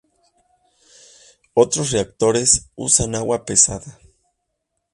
Otros 1.53 1.91
reactores 1.91 2.71
usan 2.73 3.13
agua 3.13 3.45
pesada. 3.45 3.99